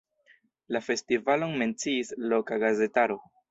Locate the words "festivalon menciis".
0.85-2.11